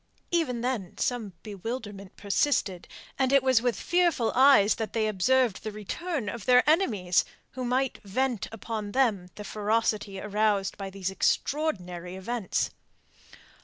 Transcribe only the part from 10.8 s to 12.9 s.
these extraordinary events.